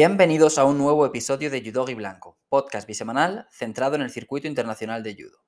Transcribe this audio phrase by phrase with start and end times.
[0.00, 5.02] Bienvenidos a un nuevo episodio de Judogi Blanco, podcast bisemanal centrado en el circuito internacional
[5.02, 5.38] de judo.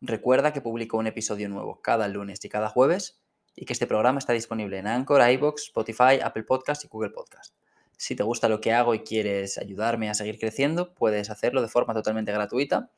[0.00, 3.22] Recuerda que publico un episodio nuevo cada lunes y cada jueves
[3.54, 7.54] y que este programa está disponible en Anchor, iBox, Spotify, Apple Podcast y Google Podcast.
[7.96, 11.68] Si te gusta lo que hago y quieres ayudarme a seguir creciendo, puedes hacerlo de
[11.68, 12.90] forma totalmente gratuita.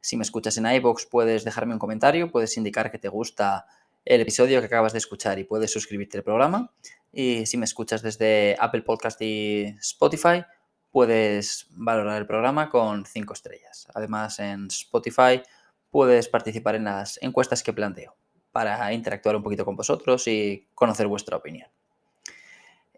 [0.00, 3.66] Si me escuchas en iBox, puedes dejarme un comentario, puedes indicar que te gusta
[4.06, 6.72] el episodio que acabas de escuchar y puedes suscribirte al programa.
[7.12, 10.44] Y si me escuchas desde Apple Podcast y Spotify,
[10.90, 13.88] puedes valorar el programa con 5 estrellas.
[13.94, 15.42] Además, en Spotify
[15.90, 18.16] puedes participar en las encuestas que planteo
[18.52, 21.68] para interactuar un poquito con vosotros y conocer vuestra opinión.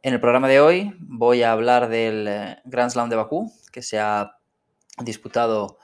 [0.02, 3.82] En el programa de hoy voy a hablar del eh, Grand Slam de Bakú, que
[3.82, 4.38] se ha
[5.02, 5.78] disputado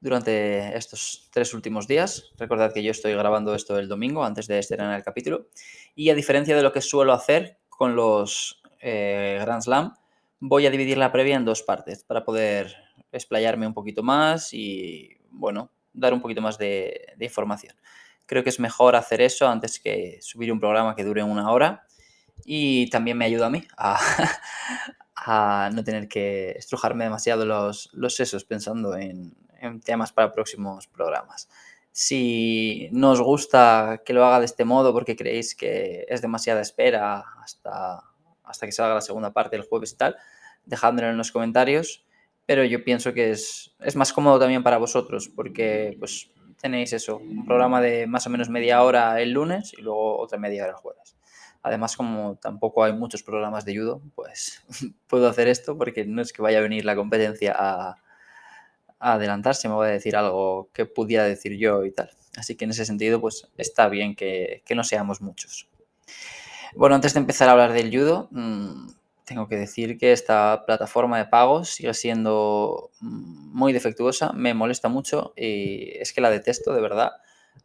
[0.00, 2.32] durante estos tres últimos días.
[2.36, 5.46] Recordad que yo estoy grabando esto el domingo antes de estrenar el capítulo.
[5.94, 9.96] Y a diferencia de lo que suelo hacer con los eh, Grand Slam,
[10.38, 12.76] voy a dividir la previa en dos partes para poder
[13.10, 17.74] explayarme un poquito más y, bueno, dar un poquito más de, información.
[18.24, 21.84] Creo que es mejor hacer eso antes que subir un programa que dure una hora
[22.44, 23.98] y también me ayuda a mí a,
[25.74, 31.48] no tener que estrujarme demasiado los, sesos pensando en, en temas para próximos programas.
[31.92, 36.62] Si no os gusta que lo haga de este modo porque creéis que es demasiada
[36.62, 38.02] espera hasta,
[38.44, 40.16] hasta que salga la segunda parte el jueves y tal,
[40.64, 42.04] dejádmelo en los comentarios.
[42.46, 47.18] Pero yo pienso que es, es más cómodo también para vosotros porque pues tenéis eso,
[47.18, 50.72] un programa de más o menos media hora el lunes y luego otra media hora
[50.72, 51.16] el jueves.
[51.62, 54.64] Además, como tampoco hay muchos programas de judo, pues
[55.08, 57.96] puedo hacer esto porque no es que vaya a venir la competencia a,
[59.02, 62.10] adelantarse, me voy a decir algo que pudiera decir yo y tal.
[62.36, 65.68] Así que en ese sentido, pues está bien que, no seamos muchos.
[66.74, 68.88] Bueno, antes de empezar a hablar del judo, mm,
[69.24, 74.88] tengo que decir que esta plataforma de pagos sigue siendo mm, muy defectuosa, me molesta
[74.88, 77.12] mucho y es que la detesto de verdad.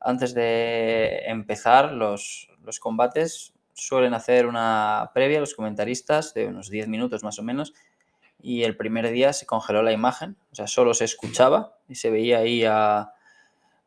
[0.02, 6.88] Antes de empezar los, los combates suelen hacer una previa los comentaristas de unos 10
[6.88, 7.74] minutos más o menos
[8.42, 12.10] y el primer día se congeló la imagen, o sea, solo se escuchaba y se
[12.10, 13.14] veía ahí a,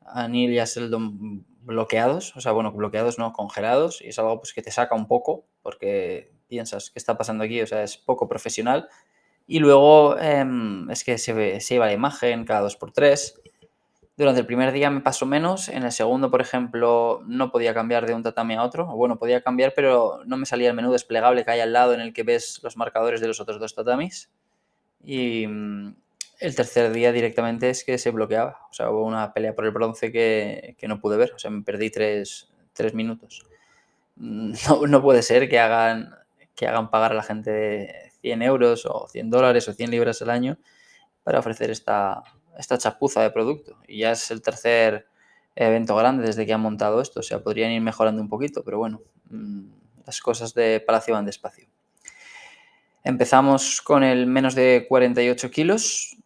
[0.05, 4.41] a Neil y a Sheldon bloqueados, o sea, bueno, bloqueados no, congelados, y es algo
[4.41, 7.63] pues, que te saca un poco porque piensas, ¿qué está pasando aquí?
[7.63, 8.89] O sea, es poco profesional.
[9.47, 13.41] Y luego em, es que se, ve, se iba la imagen cada dos por tres.
[14.17, 18.07] Durante el primer día me pasó menos, en el segundo, por ejemplo, no podía cambiar
[18.07, 20.93] de un tatami a otro, o bueno, podía cambiar, pero no me salía el menú
[20.93, 23.75] desplegable que hay al lado en el que ves los marcadores de los otros dos
[23.75, 24.31] tatamis.
[25.03, 25.95] Y mm,
[26.41, 28.59] el tercer día directamente es que se bloqueaba.
[28.71, 31.33] O sea, hubo una pelea por el bronce que, no pude ver.
[31.35, 32.49] O sea, me perdí tres,
[32.95, 33.47] minutos.
[34.17, 34.53] Mm,
[34.89, 36.15] no, puede ser que hagan,
[36.55, 40.31] que hagan pagar a la gente 100 euros o 100 dólares o 100 libras al
[40.31, 40.59] año
[41.23, 42.23] para ofrecer esta,
[42.59, 43.79] esta chapuza de producto.
[43.87, 45.07] Y ya es el tercer
[45.57, 47.21] evento grande desde que han montado esto.
[47.21, 49.69] O sea, podrían ir mejorando un poquito, pero bueno, mm,
[50.07, 51.69] las cosas de Palacio van despacio.
[53.03, 56.17] Empezamos con el menos de 48 kilos.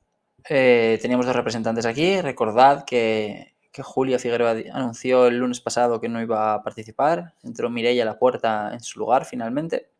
[0.48, 2.20] Eh, teníamos dos representantes aquí.
[2.20, 7.34] Recordad que, Julia Figueroa anunció el lunes pasado que no iba a participar.
[7.42, 9.90] Entró Mireia a la puerta en su lugar finalmente.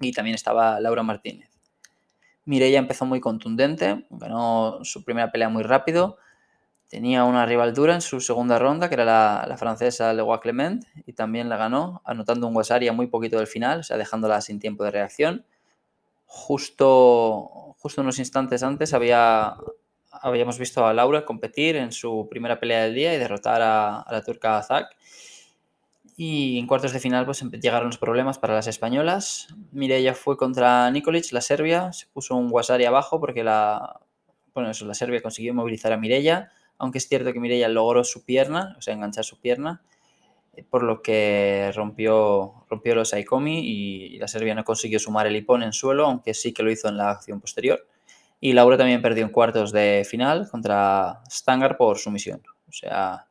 [0.00, 1.48] Y también estaba Laura Martínez.
[2.44, 6.18] Mireia empezó muy contundente, ganó su primera pelea muy rápido.
[6.88, 11.12] Tenía una rival dura en su segunda ronda, que era la, francesa Leroy Clement, y
[11.12, 14.82] también la ganó, anotando un Guasaria muy poquito del final, o sea, dejándola sin tiempo
[14.82, 15.46] de reacción
[16.34, 19.54] justo, justo unos instantes antes había,
[20.10, 24.22] habíamos visto a Laura competir en su primera pelea del día y derrotar a, la
[24.22, 24.96] turca Azak.
[26.16, 29.48] Y en cuartos de final pues llegaron los problemas para las españolas.
[29.72, 34.00] Mireia fue contra Nikolic, la Serbia, se puso un Wasari abajo porque la,
[34.54, 38.24] bueno, eso, la Serbia consiguió movilizar a Mireia, aunque es cierto que Mireia logró su
[38.24, 39.82] pierna, o sea, enganchar su pierna,
[40.70, 45.62] por lo que rompió, rompió los Aikomi y, la Serbia no consiguió sumar el hipón
[45.62, 47.86] en suelo, aunque sí que lo hizo en la acción posterior.
[48.40, 52.42] Y Laura también perdió en cuartos de final contra Stangar por sumisión.
[52.68, 53.26] O sea,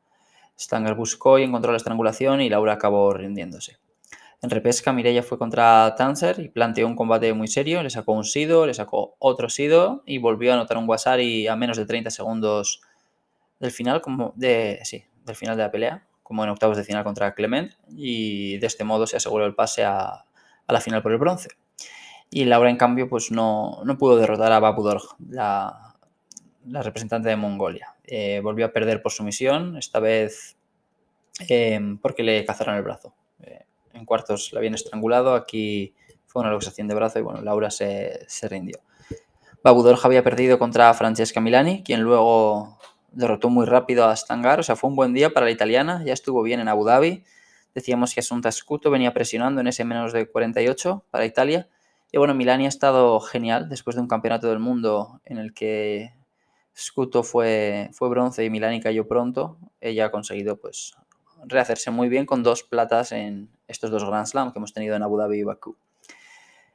[0.59, 3.77] Stangar buscó y encontró la estrangulación y Laura acabó rindiéndose.
[4.41, 7.83] En repesca, Mireia fue contra Tanser y planteó un combate muy serio.
[7.83, 11.55] Le sacó un Sido, le sacó otro Sido y volvió a anotar un Wasari a
[11.55, 12.81] menos de 30 segundos
[13.59, 17.03] del final, como de, sí, del final de la pelea como en octavos de final
[17.03, 20.23] contra Clement, y de este modo se aseguró el pase a,
[20.65, 21.49] la final por el bronce.
[22.29, 25.93] Y Laura, en cambio, pues no, pudo derrotar a Babudorg, la,
[26.65, 27.95] la representante de Mongolia.
[28.05, 30.55] Eh, volvió a perder por sumisión, esta vez
[31.49, 33.13] em, porque le cazaron el brazo.
[33.41, 35.93] Eh, en cuartos la habían estrangulado, aquí
[36.27, 38.79] fue una luxación de brazo y bueno, Laura se, se rindió.
[39.65, 42.79] Babudorj había perdido contra Francesca Milani, quien luego
[43.11, 44.59] derrotó muy rápido a Stangar.
[44.59, 47.23] O sea, fue un buen día para la italiana, ya estuvo bien en Abu Dhabi.
[47.73, 51.69] Decíamos que Asunta Scuto venía presionando en ese menos de 48 para Italia.
[52.11, 56.13] Y bueno, Milani ha estado genial después de un campeonato del mundo en el que
[56.77, 59.57] Scuto fue, fue bronce y Milani cayó pronto.
[59.79, 60.93] Ella ha conseguido pues
[61.45, 65.03] rehacerse muy bien con dos platas en estos dos Grand Slam que hemos tenido en
[65.03, 65.77] Abu Dhabi y Bakú.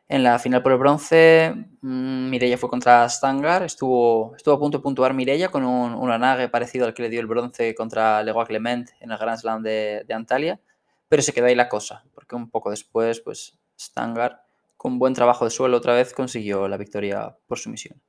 [0.08, 3.64] En la final por el bronce, mm, Mireia fue contra Stangar.
[3.64, 7.08] Estuvo, estuvo a punto de puntuar Mireia con un, un anague parecido al que le
[7.08, 10.61] dio el bronce contra Legoa Clement en el Grand Slam de, de, Antalya.
[11.08, 14.43] Pero se quedó ahí la cosa, porque un poco después, pues Stangar,
[14.76, 18.00] con buen trabajo de suelo otra vez, consiguió la victoria por sumisión.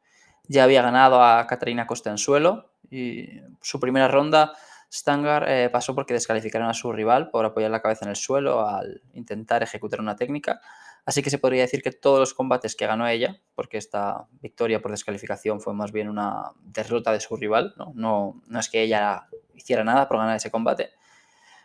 [0.47, 4.53] Ya había ganado a Catarina Costa en suelo y su primera ronda
[4.91, 8.65] Stangar eh, pasó porque descalificaron a su rival por apoyar la cabeza en el suelo
[8.67, 10.61] al intentar ejecutar una técnica
[11.07, 14.81] Así que se podría decir que todos los combates que ganó ella, porque esta victoria
[14.81, 19.85] por descalificación fue más bien una derrota de su rival, no, es que ella hiciera
[19.85, 20.89] nada por ganar ese combate,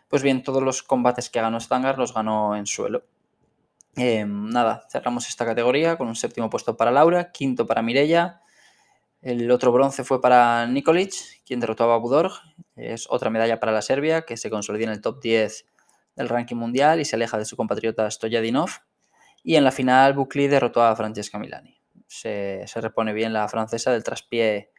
[0.07, 3.03] pues bien, todos los combates que ganó Stangar los ganó en suelo.
[3.97, 8.39] Eh, nada, cerramos esta categoría con un séptimo puesto para Laura, quinto para Mirella.
[9.21, 12.31] El otro bronce fue para Nikolic, quien derrotó a Babudorg.
[12.77, 15.65] Es otra medalla para la Serbia, que se consolida en el top 10
[16.15, 18.69] del ranking mundial y se aleja de su compatriota Stojadinov.
[19.43, 21.77] Y en la final, Bucli derrotó a Francesca Milani.
[22.07, 24.71] Se, se, repone bien la francesa del traspié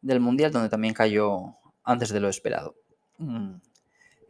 [0.00, 2.74] del Mundial, donde también cayó antes de lo esperado.
[3.18, 3.54] Mm.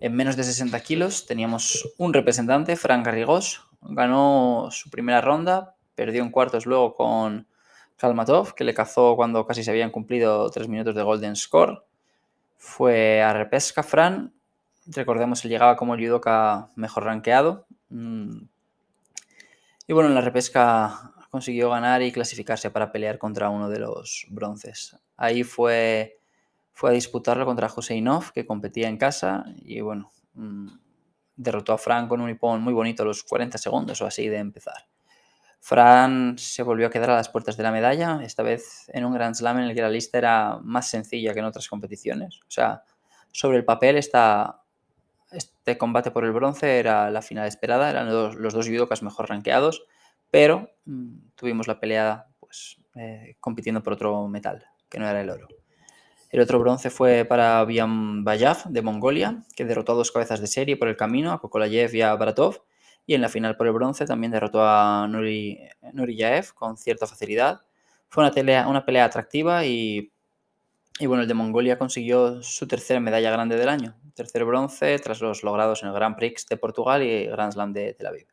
[0.00, 3.66] En menos de 60 kilos teníamos un representante, Frank Garrigós.
[3.80, 7.46] Ganó su primera ronda, perdió en cuartos luego con
[7.96, 11.84] Kalmatov, que le cazó cuando casi se habían cumplido tres minutos de Golden Score.
[12.56, 14.34] Fue a repesca Fran.
[14.86, 17.66] Recordemos, él llegaba como el judoka mejor rankeado.
[17.88, 18.42] Mm,
[19.86, 24.26] y bueno, en la repesca consiguió ganar y clasificarse para pelear contra uno de los
[24.30, 24.96] bronces.
[25.16, 26.20] Ahí fue,
[26.72, 30.68] fue a disputarlo contra Joseinov, que competía en casa, y bueno, mm,
[31.36, 34.38] derrotó a Fran con un hipón muy bonito a los 40 segundos o así de
[34.38, 34.86] empezar.
[35.60, 39.14] Fran se volvió a quedar a las puertas de la medalla, esta vez en un
[39.14, 42.40] Grand Slam en el que la lista era más sencilla que en otras competiciones.
[42.42, 42.82] O sea,
[43.32, 44.63] sobre el papel está
[45.34, 49.84] este combate por el bronce era la final esperada, eran los, dos judokas mejor rankeados,
[50.30, 55.30] pero mmm, tuvimos la pelea pues, eh, compitiendo por otro metal, que no era el
[55.30, 55.48] oro.
[56.30, 60.48] El otro bronce fue para Bian Bayav de Mongolia, que derrotó a dos cabezas de
[60.48, 62.64] serie por el camino, a Kokolayev y a Baratov,
[63.06, 65.60] y en la final por el bronce también derrotó a Nuri,
[65.92, 67.60] Nuriyaev con cierta facilidad.
[68.08, 70.12] Fue una pelea, una pelea atractiva y,
[70.98, 75.20] y bueno, el de Mongolia consiguió su tercera medalla grande del año, tercer bronce tras
[75.20, 78.26] los logrados en el Grand Prix de Portugal y Grand Slam de Tel Aviv.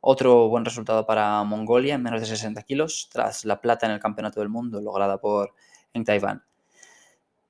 [0.00, 4.00] Otro buen resultado para Mongolia en menos de 60 kilos, tras la plata en el
[4.00, 5.54] Campeonato del Mundo lograda por
[5.92, 6.44] en Taiwán.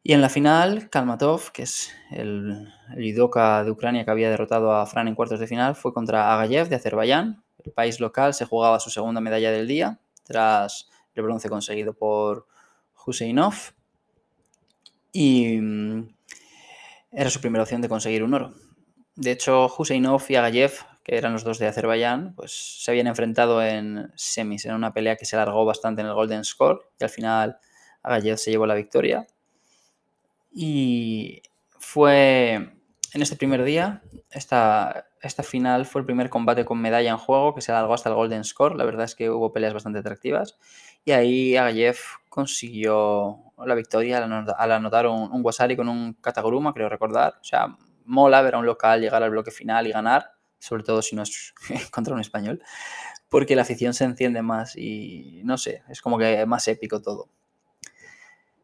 [0.02, 4.72] Y en la final, Kalmatov, que es el, el judoka de Ucrania que había derrotado
[4.72, 7.44] a Fran en cuartos de final, fue contra Agayev de Azerbaiyán.
[7.62, 12.46] El país local se jugaba su segunda medalla del día, tras el bronce conseguido por
[13.04, 13.54] Huseinov.
[15.12, 16.08] Y mm,
[17.12, 18.54] era su primera opción de conseguir un oro.
[19.16, 23.62] De hecho, Huseinov y Agayev, que eran los dos de Azerbaiyán, pues se habían enfrentado
[23.62, 27.10] en semis, en una pelea que se alargó bastante en el Golden Score y al
[27.10, 27.58] final
[28.02, 29.26] Agayev se llevó la victoria.
[30.52, 31.42] Y
[31.78, 32.54] fue
[33.12, 37.54] en este primer día, esta, esta final fue el primer combate con medalla en juego
[37.54, 38.76] que se alargó hasta el Golden Score.
[38.76, 40.58] La verdad es que hubo peleas bastante atractivas.
[41.04, 41.98] Y ahí Agayev
[42.28, 47.34] consiguió la victoria al anotar un, un Wasari con un Kataguruma, creo recordar.
[47.40, 51.00] O sea, mola ver a un local llegar al bloque final y ganar, sobre todo
[51.00, 51.54] si no es
[51.90, 52.62] contra un español,
[53.28, 57.30] porque la afición se enciende más y no sé, es como que más épico todo.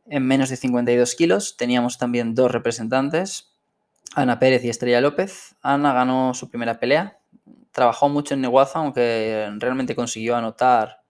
[0.07, 3.57] En menos de 52 kilos teníamos también dos representantes,
[4.15, 5.57] Ana Pérez y Estrella López.
[5.63, 7.19] Ana ganó su primera pelea,
[7.73, 11.03] trabajó mucho en Neguaza, aunque realmente consiguió anotar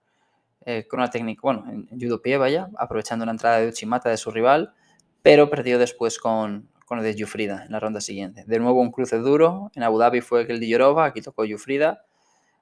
[0.69, 4.17] eh, con una técnica, bueno, en, judo pie, vaya, aprovechando una entrada de Uchimata de
[4.17, 4.73] su rival,
[5.21, 8.43] pero perdió después con, con el de Yufrida en la ronda siguiente.
[8.45, 12.03] De nuevo un cruce duro, en Abu Dhabi fue el de Yorova, aquí tocó Yufrida.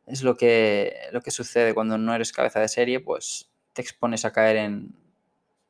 [0.05, 4.23] Es lo que, lo que sucede cuando no eres cabeza de serie, pues te expones
[4.23, 4.95] a caer en,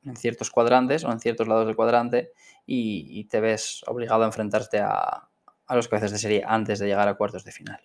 [0.03, 2.33] en ciertos cuadrantes o en ciertos lados del cuadrante
[2.65, 5.29] y, y te ves obligado a enfrentarte a,
[5.67, 7.79] a los cabezas de serie antes de llegar a cuartos de final.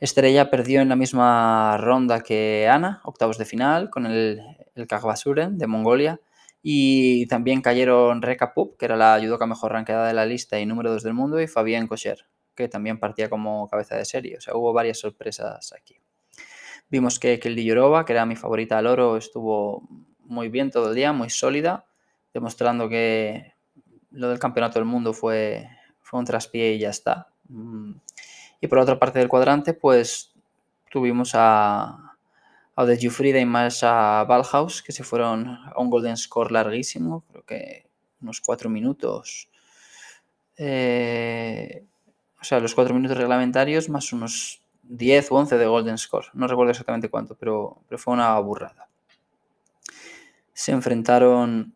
[0.00, 4.40] Estrella perdió en la misma ronda que Ana, octavos de final, con el,
[4.74, 6.20] el Kagbasuren de Mongolia.
[6.62, 10.66] Y también cayeron Reka Pup, que era la judoka mejor ranqueada de la lista y
[10.66, 14.36] número 2 del mundo, y Fabien Kosher, que también partía como cabeza de serie.
[14.36, 15.96] O sea, hubo varias sorpresas aquí.
[16.90, 19.86] Vimos que Kelly Yorova, que era mi favorita al oro, estuvo
[20.20, 21.86] muy bien todo el día, muy sólida,
[22.32, 23.54] demostrando que
[24.10, 25.68] lo del campeonato del mundo fue,
[26.00, 27.28] fue un traspié y ya está.
[28.60, 30.32] Y por otra parte del cuadrante, pues
[30.90, 32.16] tuvimos a,
[32.74, 37.24] a de Jufrida y más a Valhaus, que se fueron a un golden score larguísimo,
[37.30, 37.86] creo que
[38.20, 39.48] unos cuatro minutos.
[40.56, 41.84] Eh,
[42.40, 46.26] o sea, los cuatro minutos reglamentarios más unos 10 o 11 de golden score.
[46.34, 48.88] No recuerdo exactamente cuánto, pero fue una burrada.
[50.52, 51.74] Se enfrentaron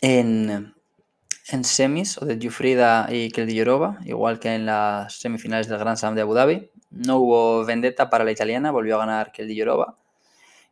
[0.00, 0.74] en,
[1.48, 6.14] en semis, o de Jufrida y Keldilorova, igual que en las semifinales del Grand Slam
[6.14, 6.70] de Abu Dhabi.
[6.90, 9.96] No hubo vendetta para la italiana, volvió a ganar Keldilorova.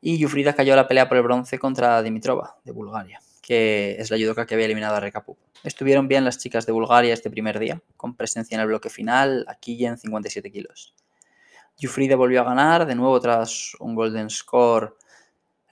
[0.00, 4.10] Y Jufrida cayó a la pelea por el bronce contra Dimitrova, de Bulgaria, que es
[4.10, 5.36] la judoka que había eliminado a Rekapu.
[5.62, 9.44] Estuvieron bien las chicas de Bulgaria este primer día, con presencia en el bloque final,
[9.48, 10.94] aquí y en 57 kilos.
[11.80, 14.96] Jufrida volvió a ganar, de nuevo tras un golden score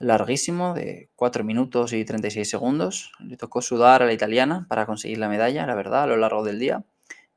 [0.01, 3.11] larguísimo de 4 minutos y 36 segundos.
[3.19, 6.43] Le tocó sudar a la italiana para conseguir la medalla, la verdad, a lo largo
[6.43, 6.83] del día.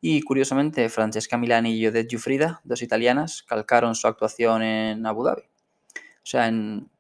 [0.00, 5.42] Y curiosamente, Francesca Milani y Odette Giuffrida, dos italianas, calcaron su actuación en Abu Dhabi.
[5.42, 6.90] O sea, en,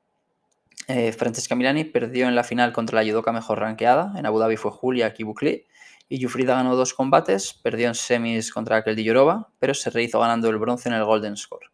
[0.88, 4.14] eh, Francesca Milani perdió en la final contra la judoka mejor rankeada.
[4.16, 5.66] En Abu Dhabi fue Julia Kibukli.
[6.08, 10.48] Y Jufrida ganó dos combates, perdió en semis contra aquel Yorova, pero se rehizo ganando
[10.50, 11.73] el bronce en el Golden Score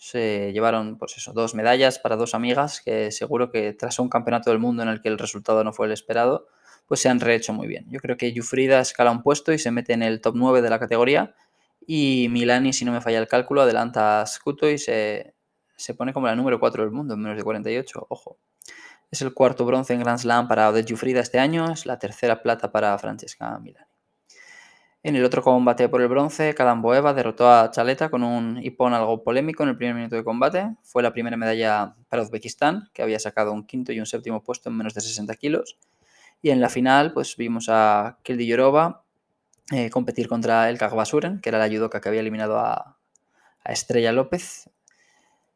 [0.00, 4.48] se llevaron pues eso, dos medallas para dos amigas que seguro que tras un campeonato
[4.48, 6.46] del mundo en el que el resultado no fue el esperado,
[6.86, 7.84] pues se han rehecho muy bien.
[7.90, 10.70] Yo creo que Jufrida escala un puesto y se mete en el top 9 de
[10.70, 11.34] la categoría
[11.86, 15.34] y Milani, si no me falla el cálculo, adelanta a Scuto y se,
[15.76, 18.38] se pone como la número 4 del mundo en menos de 48, ojo.
[19.10, 22.40] Es el cuarto bronce en Grand Slam para Odette Jufrida este año, es la tercera
[22.42, 23.89] plata para Francesca Milani.
[25.02, 29.22] En el otro combate por el bronce, Kadamboeva derrotó a Chaleta con un hipón algo
[29.22, 30.76] polémico en el primer minuto de combate.
[30.82, 34.68] Fue la primera medalla para Uzbekistán, que había sacado un quinto y un séptimo puesto
[34.68, 35.78] en menos de 60 kilos.
[36.42, 39.02] Y en la final, pues vimos a Keldy Yorova
[39.72, 42.98] eh, competir contra el Kagbasuren, que era la judoka que había eliminado a,
[43.64, 44.68] Estrella López.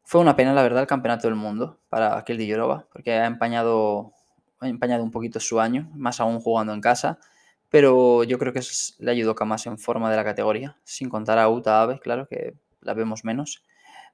[0.03, 4.13] Fue una pena, la verdad, el campeonato del mundo para Keldy Yorova, porque ha empañado,
[4.59, 7.19] ha empañado un poquito su año, más aún jugando en casa
[7.69, 8.61] pero yo creo que
[8.99, 12.55] la judoka más en forma de la categoría, sin contar a Uta Abe, claro, que
[12.81, 13.63] la vemos menos.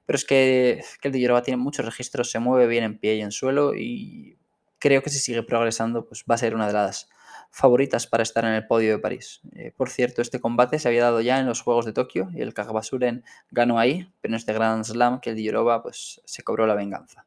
[0.06, 3.30] Pero es que, el de tiene muchos registros, se mueve bien en pie y en
[3.30, 4.36] suelo y
[4.78, 7.08] creo que si sigue progresando pues va a ser una de las
[7.52, 9.42] favoritas para estar en el podio de París.
[9.54, 12.40] Eh, por cierto, este combate se había dado ya en los Juegos de Tokio y
[12.40, 16.66] el Kagbasuren ganó ahí, pero en este Grand Slam que el de pues, se cobró
[16.66, 17.26] la venganza.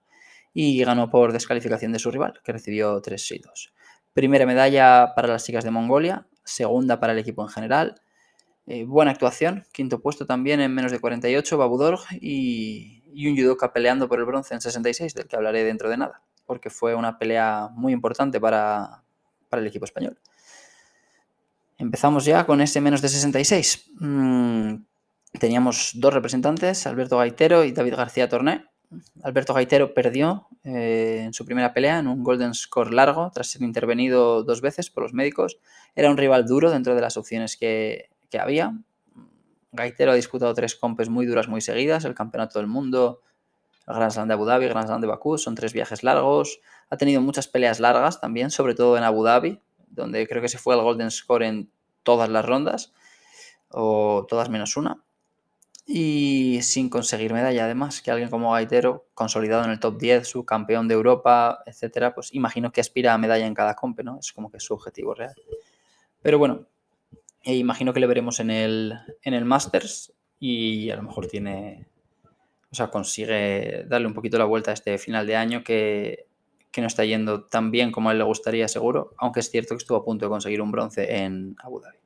[0.53, 3.74] Y ganó por descalificación de su rival, que recibió tres sidos.
[4.15, 8.01] Primera medalla para las chicas de Mongolia, segunda para el equipo en general.
[8.65, 13.74] Eh, buena actuación, quinto puesto también en menos de 48, Babudorg y, y un judoka
[13.74, 17.17] peleando por el bronce en 66, del que hablaré dentro de nada, porque fue una
[17.17, 19.03] pelea muy importante para,
[19.51, 20.17] el equipo español.
[21.77, 23.91] Empezamos ya con ese menos de 66.
[24.00, 24.75] Mm,
[25.39, 28.65] teníamos dos representantes, Alberto Gaitero y David García Torné.
[29.23, 33.61] Alberto Gaitero perdió eh, en su primera pelea en un Golden Score largo tras ser
[33.61, 35.57] intervenido dos veces por los médicos.
[35.95, 38.73] Era un rival duro dentro de las opciones que, había.
[39.71, 43.21] Gaitero ha disputado tres compes muy duras muy seguidas, el Campeonato del Mundo,
[43.87, 46.59] el Grand Slam de Abu Dhabi, el Grand Slam de Bakú, son tres viajes largos.
[46.89, 50.57] Ha tenido muchas peleas largas también, sobre todo en Abu Dhabi, donde creo que se
[50.57, 51.71] fue al Golden Score en
[52.03, 52.91] todas las rondas,
[53.69, 55.04] o todas menos una
[55.86, 57.65] y sin conseguir medalla.
[57.65, 62.34] Además, que alguien como Gaitero, consolidado en el top 10, subcampeón de Europa, etcétera, pues
[62.34, 64.20] imagino que aspira a medalla en cada compe, ¿no?
[64.20, 65.36] Es como que es su objetivo real.
[66.22, 66.65] Pero bueno,
[67.44, 71.88] e imagino que le veremos en el, en el Masters y a lo mejor tiene.
[72.72, 76.27] O sea, consigue darle un poquito la vuelta a este final de año que,
[76.72, 79.75] que no está yendo tan bien como a él le gustaría, seguro, aunque es cierto
[79.75, 82.00] que estuvo a punto de conseguir un bronce en Abu Dhabi.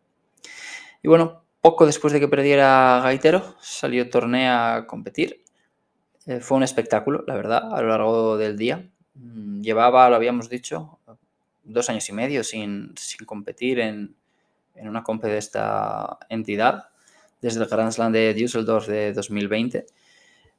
[1.02, 5.44] Y bueno, poco después de que perdiera Gaitero, salió Torné a competir.
[6.26, 8.90] Eh, fue un espectáculo, la verdad, a lo largo del día.
[9.16, 11.00] Mm, llevaba, lo habíamos dicho,
[11.64, 12.94] dos años y medio sin,
[13.26, 14.16] competir en,
[14.76, 16.90] una compe de esta entidad,
[17.42, 19.86] desde el Grand Slam de Düsseldorf de 2020.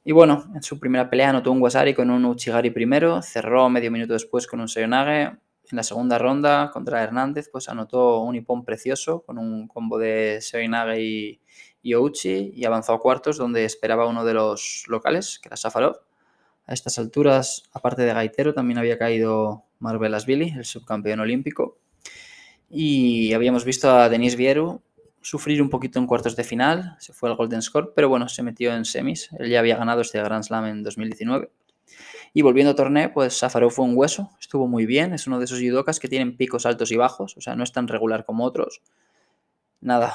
[0.03, 3.91] Y bueno, en su primera pelea anotó un Wasari con un Uchigari primero, cerró medio
[3.91, 5.37] minuto después con un Sayonage,
[5.69, 10.39] en la segunda ronda contra Hernández, pues anotó un hipón precioso con un combo de
[10.41, 11.41] Serinage y,
[11.81, 15.97] y Ouchi y avanzó a cuartos donde esperaba uno de los locales, que era Safarov.
[16.67, 21.77] A estas alturas, aparte de Gaitero, también había caído Marvelas Billy, el subcampeón olímpico.
[22.69, 24.81] Y habíamos visto a Denis Vieru
[25.21, 28.43] sufrir un poquito en cuartos de final, se fue al Golden Score, pero bueno, se
[28.43, 29.29] metió en semis.
[29.37, 31.49] Él ya había ganado este Grand Slam en 2019.
[32.33, 35.45] Y volviendo a torneo, pues Safarov fue un hueso, estuvo muy bien, es uno de
[35.45, 38.45] esos judokas que tienen picos altos y bajos, o sea, no es tan regular como
[38.45, 38.81] otros.
[39.81, 40.13] Nada,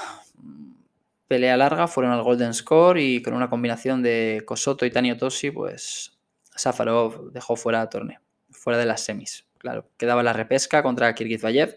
[1.29, 5.51] pelea larga, fueron al Golden Score y con una combinación de Kosoto y Tanio Toshi,
[5.51, 6.19] pues
[6.55, 8.21] Safarov dejó fuera a torneo,
[8.51, 9.47] fuera de las semis.
[9.59, 11.77] Claro, quedaba la repesca contra Kirgizbayev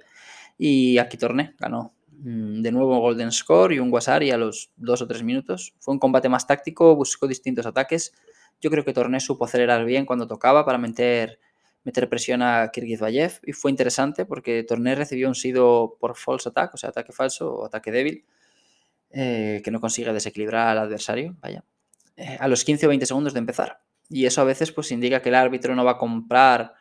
[0.58, 5.02] y aquí torné, ganó Mm, de nuevo Golden Score y un Wasari a los dos
[5.02, 5.74] o tres minutos.
[5.80, 8.14] Fue un combate más táctico, buscó distintos ataques.
[8.62, 11.40] Yo creo que Torné supo acelerar bien cuando tocaba para meter,
[11.84, 16.74] meter presión a Kirgizbayev y fue interesante porque Torné recibió un sido por false attack,
[16.74, 18.26] o sea, ataque falso o ataque débil,
[19.12, 21.64] eh, que no consigue desequilibrar al adversario, vaya,
[22.18, 23.82] eh, a los 15 o 20 segundos de empezar.
[24.10, 26.74] Y eso a veces pues indica que el árbitro no va a comprar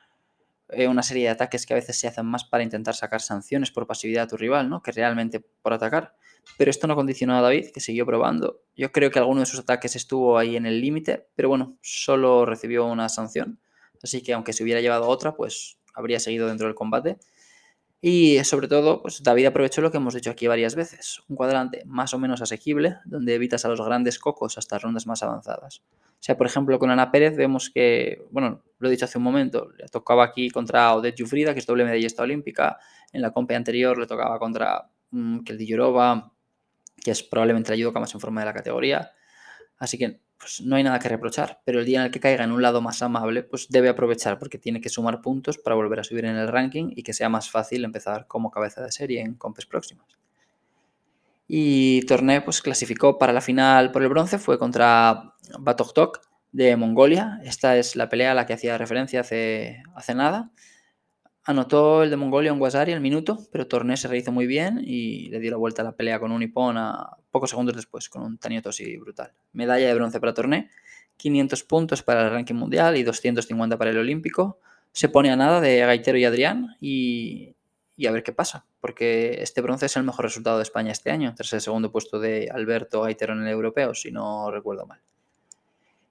[0.70, 3.70] eh, una serie de ataques que a veces se hacen más para intentar sacar sanciones
[3.70, 4.82] por pasividad a tu rival, ¿no?
[4.82, 6.14] Que realmente por atacar.
[6.56, 8.62] Pero esto no condicionó a David, que siguió probando.
[8.76, 12.46] Yo creo que alguno de sus ataques estuvo ahí en el límite, pero bueno, solo
[12.46, 13.60] recibió una sanción.
[14.02, 17.18] Así que aunque se hubiera llevado otra, pues habría seguido dentro del combate.
[18.00, 21.82] Y sobre todo, pues David aprovechó lo que hemos dicho aquí varias veces, un cuadrante
[21.84, 25.82] más o menos asequible, donde evitas a los grandes cocos hasta rondas más avanzadas.
[26.12, 29.24] O sea, por ejemplo, con Ana Pérez vemos que, bueno, lo he dicho hace un
[29.24, 32.78] momento, le tocaba aquí contra Odette Jufrida, que es doble medallista olímpica.
[33.12, 36.32] En la compa anterior le tocaba contra Keldy Yorova,
[37.02, 39.12] que es probablemente la judoka más en forma de la categoría.
[39.78, 41.60] Así que pues, no hay nada que reprochar.
[41.64, 44.38] Pero el día en el que caiga en un lado más amable, pues debe aprovechar
[44.38, 47.28] porque tiene que sumar puntos para volver a subir en el ranking y que sea
[47.28, 50.18] más fácil empezar como cabeza de serie en compes próximas.
[51.46, 56.20] Y Torné pues clasificó para la final por el bronce, fue contra Batoktok
[56.52, 57.40] de Mongolia.
[57.42, 60.50] Esta es la pelea a la que hacía referencia hace, hace nada.
[61.48, 65.30] Anotó el de Mongolia un Guasari al minuto, pero Torné se rehizo muy bien y
[65.30, 68.20] le dio la vuelta a la pelea con un Nippon a pocos segundos después, con
[68.20, 69.32] un Tanio Toshi brutal.
[69.54, 70.68] Medalla de bronce para Torné,
[71.16, 74.60] 500 puntos para el ranking mundial y 250 para el olímpico.
[74.92, 77.56] Se pone a nada de Gaitero y Adrián y,
[77.96, 81.10] y a ver qué pasa, porque este bronce es el mejor resultado de España este
[81.10, 85.00] año, tras el segundo puesto de Alberto Gaitero en el europeo, si no recuerdo mal.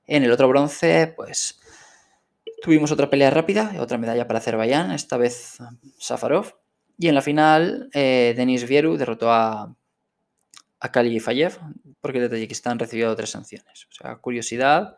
[0.07, 1.59] En el otro bronce, pues
[2.61, 5.57] tuvimos otra pelea rápida, otra medalla para Azerbaiyán, esta vez
[5.97, 6.53] Safarov.
[6.97, 9.75] Y en la final, eh, Denis Vieru derrotó a,
[10.79, 11.59] a Kali Fayev,
[12.01, 13.87] porque de Tayikistán recibió tres sanciones.
[13.91, 14.97] O sea, curiosidad,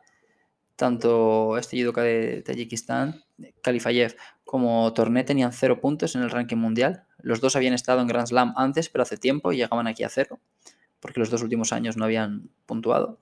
[0.75, 3.23] tanto este judoka de Tayikistán,
[3.61, 7.03] Kalifayev, como Torné tenían cero puntos en el ranking mundial.
[7.19, 10.09] Los dos habían estado en Grand Slam antes, pero hace tiempo y llegaban aquí a
[10.09, 10.39] cero,
[10.99, 13.19] porque los dos últimos años no habían puntuado.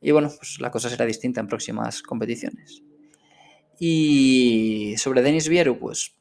[0.00, 2.82] Y bueno, pues la cosa será distinta en próximas competiciones.
[3.82, 6.14] Y sobre Denis Vieru, pues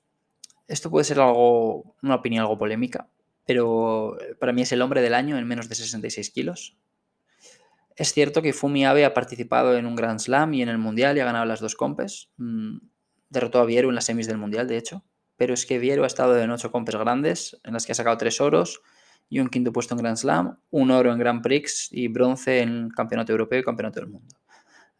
[0.69, 3.09] esto puede ser algo, una opinión algo polémica,
[3.45, 6.77] pero para mí es el hombre del año en menos de 66 kilos.
[7.97, 11.17] Es cierto que Fumi Abe ha participado en un Grand Slam y en el Mundial
[11.17, 12.29] y ha ganado las dos compes.
[12.37, 12.77] Mm,
[13.29, 15.03] derrotó a Vieru en las semis del Mundial, de hecho.
[15.35, 18.15] Pero es que Vieru ha estado en ocho compes grandes, en las que ha sacado
[18.15, 18.81] tres oros
[19.29, 22.89] y un quinto puesto en Grand Slam, un oro en Grand Prix y bronce en
[22.89, 24.33] Campeonato Europeo y Campeonato del Mundo.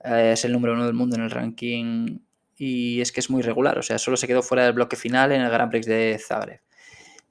[0.03, 2.19] Eh, es el número uno del mundo en el ranking
[2.59, 3.79] y es que es muy regular.
[3.79, 6.61] O sea, solo se quedó fuera del bloque final en el Grand Prix de Zagreb.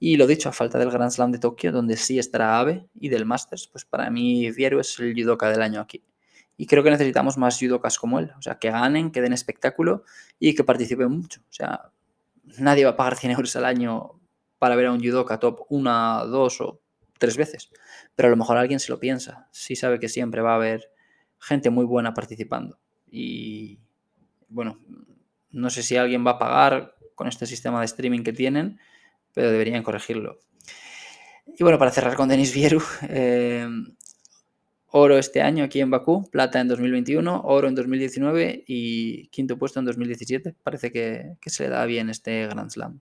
[0.01, 3.11] Y lo dicho, a falta del Grand Slam de Tokio, donde sí estará AVE, y
[3.11, 6.03] del Masters, pues para mí Vieru es el judoka del año aquí.
[6.57, 10.03] Y creo que necesitamos más judokas como él, o sea, que ganen, que den espectáculo
[10.39, 11.41] y que participen mucho.
[11.43, 11.91] O sea,
[12.59, 14.19] nadie va a pagar 100 euros al año
[14.59, 16.81] para ver a un judoka top una, dos o
[17.19, 17.71] tres veces.
[18.17, 20.91] Pero a lo mejor alguien se lo piensa, sí sabe que siempre va a haber
[21.39, 22.79] gente muy buena participando.
[23.07, 23.79] Y
[24.49, 24.81] bueno,
[25.51, 28.79] no sé si alguien va a pagar con este sistema de streaming que tienen,
[29.35, 30.39] pero deberían corregirlo.
[31.47, 33.67] Y bueno, para cerrar con Denis Vieru, eh,
[34.91, 39.81] oro este año aquí en Bakú, plata en 2021, oro en 2019 y quinto puesto
[39.81, 40.55] en 2017.
[40.63, 43.01] Parece que, se le da bien este Grand Slam.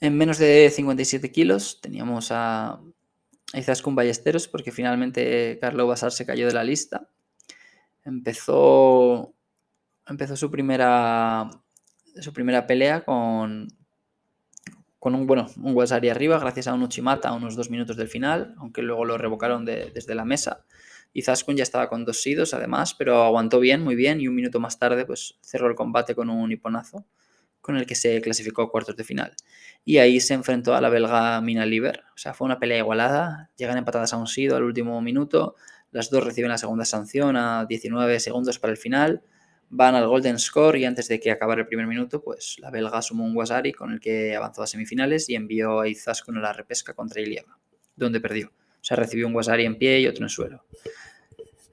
[0.00, 2.80] En menos de 57 kilos teníamos a
[3.54, 7.08] Izaskun Ballesteros porque finalmente Carlo Basar se cayó de la lista.
[8.04, 9.32] Empezó,
[10.06, 11.50] empezó su, primera,
[12.20, 13.68] su primera pelea con,
[14.98, 18.54] con un, bueno, un arriba, gracias a un Uchimata a unos dos minutos del final,
[18.58, 20.64] aunque luego lo revocaron desde la mesa.
[21.12, 24.34] Y Zaskun ya estaba con dos sidos, además, pero aguantó bien, muy bien, y un
[24.34, 27.04] minuto más tarde pues, cerró el combate con un hiponazo,
[27.60, 29.34] con el que se clasificó a cuartos de final.
[29.84, 32.04] Y ahí se enfrentó a la belga Mina Liber.
[32.14, 35.56] O sea, fue una pelea igualada, llegan empatadas a un sido al último minuto,
[35.90, 39.22] las dos reciben la segunda sanción a 19 segundos para el final,
[39.74, 43.00] van al Golden Score y antes de que acabara el primer minuto, pues la belga
[43.00, 46.52] sumó un Wasari con el que avanzó a semifinales y envió a Izaskun a la
[46.52, 47.58] repesca contra Ilieva.
[47.96, 48.48] donde perdió.
[48.48, 50.64] O sea, recibió un Wasari en pie y otro en suelo.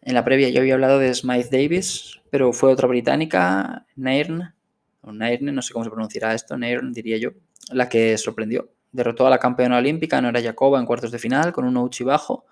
[0.01, 4.53] En la previa yo había hablado de Smythe Davis, pero fue otra británica, Nairn,
[5.01, 7.31] o Nairn, no sé cómo se pronunciará esto, Nairn diría yo,
[7.71, 8.69] la que sorprendió.
[8.93, 12.45] Derrotó a la campeona olímpica, Nora Jacoba, en cuartos de final con un Uchi bajo.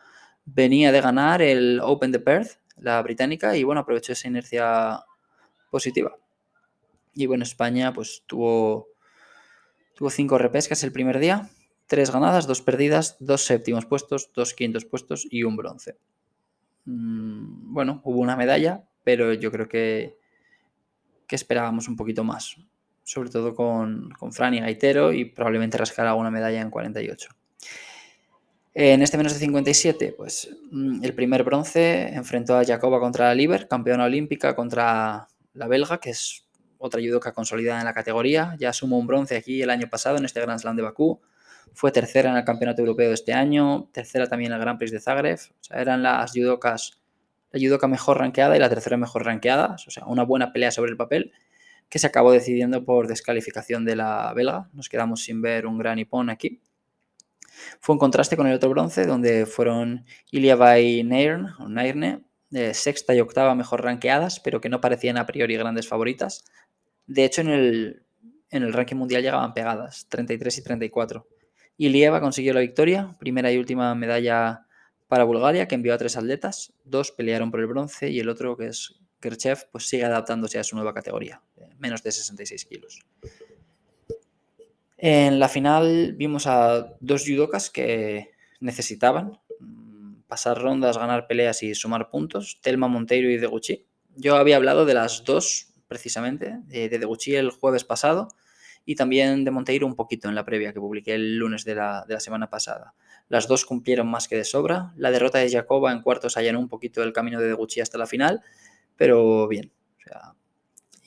[0.46, 5.06] Venía de ganar el Open de Perth, la británica, y bueno, aprovechó esa inercia
[5.70, 6.18] positiva.
[7.14, 8.90] Y bueno, España pues tuvo,
[9.96, 11.50] tuvo cinco repescas el primer día,
[11.88, 15.98] tres ganadas, dos perdidas, dos séptimos puestos, dos quintos puestos y un bronce.
[16.86, 20.18] Mm, bueno, hubo una medalla, pero yo creo que,
[21.28, 22.58] que esperábamos un poquito más,
[23.04, 27.30] sobre todo con, con Fran y Gaitero y probablemente rascar alguna medalla en 48.
[28.80, 33.34] En este menos de 57, pues mm, el primer bronce enfrentó a Jacoba contra la
[33.34, 36.46] Liber, campeona olímpica contra la belga, que es
[36.78, 38.56] otra judoka consolidada en la categoría.
[38.60, 41.22] Ya sumó un bronce aquí el año pasado en este Grand Slam de Bakú.
[41.74, 44.92] Fue tercera en el Campeonato Europeo de este año, tercera también en el Grand Prix
[44.92, 45.38] de Zagreb.
[45.38, 47.02] O sea, eran las judokas,
[47.52, 49.76] la judoka mejor ranqueada y la tercera mejor ranqueada.
[49.88, 51.34] O sea, una buena pelea sobre el papel
[51.90, 54.70] que se acabó decidiendo por descalificación de la belga.
[54.74, 56.62] Nos quedamos sin ver un gran hipón aquí.
[57.80, 62.74] Fue un contraste con el otro bronce, donde fueron Iliava y Nairn, o Nairne, de
[62.74, 66.46] sexta y octava mejor ranqueadas, pero que no parecían a priori grandes favoritas.
[67.06, 68.04] De hecho, en el,
[68.50, 71.28] en el ranking mundial llegaban pegadas, 33 y 34.
[71.78, 74.66] Ilieva consiguió la victoria, primera y última medalla
[75.08, 76.74] para Bulgaria, que envió a tres atletas.
[76.84, 80.64] Dos pelearon por el bronce y el otro, que es Kerchev, pues sigue adaptándose a
[80.64, 81.42] su nueva categoría,
[81.78, 83.00] menos de 66 kilos.
[84.98, 89.40] En la final vimos a dos judokas que necesitaban
[90.28, 93.86] pasar rondas, ganar peleas y sumar puntos, Telma Monteiro y Deguchi.
[94.16, 98.30] Yo había hablado de las dos, precisamente, de Deguchi el jueves pasado
[98.88, 102.06] y también de Monteiro un poquito en la previa que publiqué el lunes de la,
[102.20, 102.94] semana pasada.
[103.28, 104.94] Las dos cumplieron más que de sobra.
[104.96, 108.08] La derrota de Jacoba en cuartos allanó un poquito el camino de Deguchi hasta la
[108.08, 108.42] final,
[108.96, 109.74] pero bien.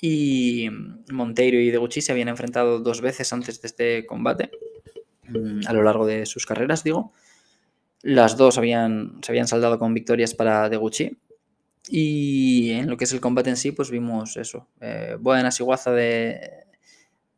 [0.02, 0.68] y
[1.10, 4.50] Monteiro y Deguchi se habían enfrentado dos veces antes de este combate,
[5.28, 7.14] mm, a lo largo de sus carreras, digo.
[8.02, 11.18] Las dos habían, se habían saldado con victorias para Deguchi.
[11.88, 14.68] Y en lo que es el combate en sí, pues vimos eso.
[14.80, 16.64] Eh, buena siguaza de,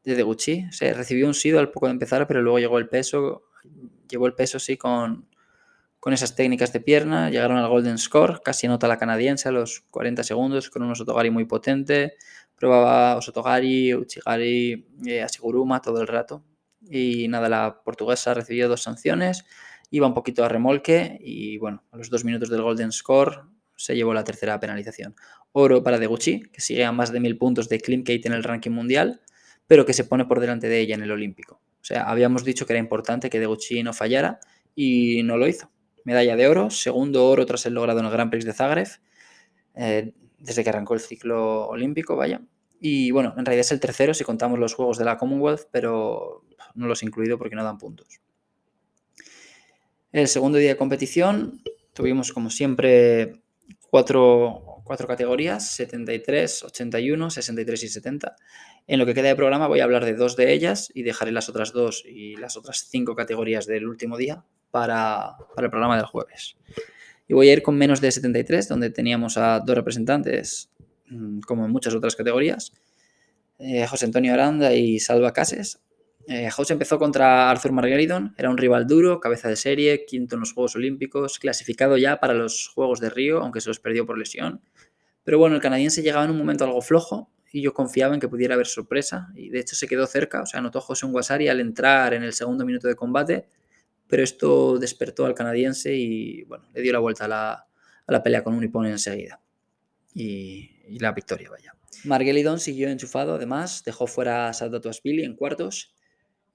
[0.04, 0.66] de Deguchi.
[0.70, 3.44] Se recibió un sido al poco de empezar, pero luego llegó el peso,
[4.08, 5.26] llevó el peso sí con,
[6.02, 9.84] con esas técnicas de pierna, llegaron al Golden Score, casi anota la canadiense a los
[9.90, 12.16] 40 segundos con un Osotogari muy potente,
[12.56, 16.42] probaba Osotogari, Uchigari, eh, Asiguruma todo el rato.
[16.90, 19.44] Y nada, la portuguesa recibió dos sanciones,
[19.92, 23.44] iba un poquito a remolque y bueno, a los dos minutos del Golden Score
[23.76, 25.14] se llevó la tercera penalización.
[25.52, 28.72] Oro para Deguchi, que sigue a más de mil puntos de Kate en el ranking
[28.72, 29.20] mundial
[29.72, 31.62] pero que se pone por delante de ella en el Olímpico.
[31.80, 34.38] O sea, habíamos dicho que era importante que Deguchi no fallara
[34.74, 35.70] y no lo hizo.
[36.04, 38.88] Medalla de oro, segundo oro tras el logrado en el Grand Prix de Zagreb,
[39.74, 42.42] eh, desde que arrancó el ciclo olímpico, vaya.
[42.80, 46.44] Y bueno, en realidad es el tercero si contamos los Juegos de la Commonwealth, pero
[46.74, 48.20] no los he incluido porque no dan puntos.
[50.12, 51.62] El segundo día de competición
[51.94, 53.42] tuvimos como siempre
[53.90, 58.36] cuatro cuatro categorías, 73, 81, 63 y 70.
[58.86, 61.32] En lo que queda de programa voy a hablar de dos de ellas y dejaré
[61.32, 66.06] las otras dos y las otras cinco categorías del último día para, el programa del
[66.06, 66.56] jueves.
[67.28, 70.70] Y voy a ir con menos de 73, donde teníamos a dos representantes,
[71.08, 72.72] mm, como en muchas otras categorías,
[73.58, 75.80] eh, José Antonio Aranda y Salva Cases.
[76.28, 80.40] Eh, José empezó contra Arthur Margaridon, era un rival duro, cabeza de serie, quinto en
[80.40, 84.18] los Juegos Olímpicos, clasificado ya para los Juegos de Río, aunque se los perdió por
[84.18, 84.60] lesión.
[85.24, 88.28] Pero bueno, el canadiense llegaba en un momento algo flojo y yo confiaba en que
[88.28, 91.60] pudiera haber sorpresa y de hecho se quedó cerca, o sea, anotó José Unguasari al
[91.60, 93.46] entrar en el segundo minuto de combate,
[94.06, 97.28] pero esto despertó al canadiense y bueno, le dio la vuelta a
[98.06, 99.40] la, pelea con un hipón enseguida
[100.14, 101.74] y, la victoria, vaya.
[102.04, 105.91] Margelidon siguió enchufado, además, dejó fuera a Saldato Aspili en cuartos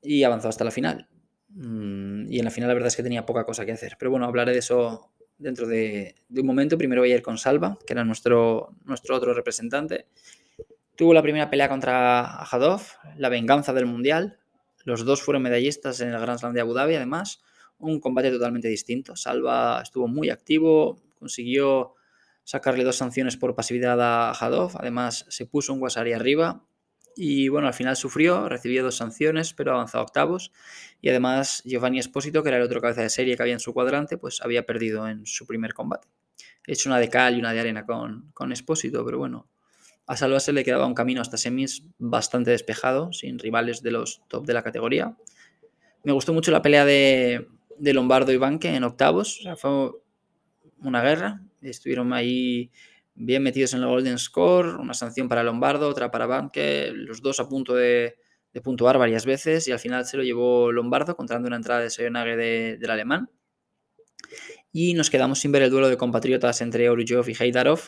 [0.08, 1.10] y avanzó hasta la final.
[1.50, 4.12] Mm, y en la final la verdad es que tenía poca cosa que hacer, pero
[4.12, 6.78] bueno, hablaré de eso dentro de, un momento.
[6.78, 10.08] Primero voy a ir con Salva, que era nuestro, nuestro otro representante.
[10.96, 12.82] Tuvo la primera pelea contra Ajadov,
[13.18, 14.40] la venganza del Mundial.
[14.86, 17.44] Los dos fueron medallistas en el Grand Slam de Abu Dhabi, además.
[17.78, 19.16] Un combate totalmente distinto.
[19.16, 21.94] Salva estuvo muy activo, consiguió
[22.44, 24.72] sacarle dos sanciones por pasividad a Ajadov.
[24.80, 26.67] Además, se puso un Wasari arriba
[27.18, 30.52] y bueno, al final sufrió, recibió dos sanciones, pero avanzó a octavos.
[31.02, 33.74] Y además Giovanni Espósito, que era el otro cabeza de serie que había en su
[33.74, 36.08] cuadrante, pues había perdido en su primer combate.
[36.66, 39.48] He hecho una de cal y una de arena con, con Espósito, pero bueno,
[40.06, 44.46] a Salva le quedaba un camino hasta semis bastante despejado, sin rivales de los top
[44.46, 45.18] de la categoría.
[46.04, 49.46] Me gustó mucho la pelea de, de Lombardo y Banque en octavos.
[49.58, 49.92] Fue
[50.80, 51.42] una guerra.
[51.62, 52.72] Estuvieron ahí
[53.18, 57.40] bien metidos en el Golden Score, una sanción para Lombardo, otra para Banque, los dos
[57.40, 58.16] a punto de,
[58.64, 62.36] puntuar varias veces y al final se lo llevó Lombardo contando una entrada de Sayonage
[62.36, 63.30] del alemán.
[64.72, 67.80] Y nos quedamos sin ver el duelo de compatriotas entre Oruchov y Heidarov,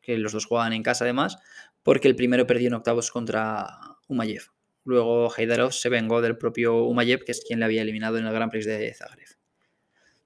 [0.00, 1.38] que los dos jugaban en casa además,
[1.82, 3.66] porque el primero perdió en octavos contra
[4.06, 4.44] Umayev.
[4.84, 8.32] Luego Heidarov se vengó del propio Umayev, que es quien le había eliminado en el
[8.32, 9.33] Grand Prix de Zagreb.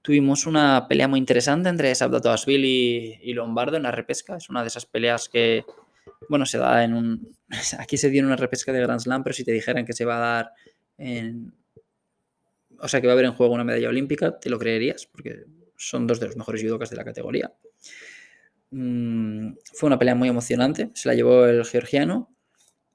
[0.01, 4.37] Tuvimos una pelea muy interesante entre Sabdatovashvili y, Lombardo en la repesca.
[4.37, 5.65] Es una de esas peleas que,
[6.29, 7.37] bueno, se da en un...
[7.79, 10.05] Aquí se dio en una repesca de Grand Slam, pero si te dijeran que se
[10.05, 10.51] va a dar
[10.97, 11.53] en...
[12.79, 15.43] O sea, que va a haber en juego una medalla olímpica, te lo creerías, porque
[15.75, 17.53] son dos de los mejores judokas de la categoría.
[18.71, 22.33] Mm, fue una pelea muy emocionante, se la llevó el georgiano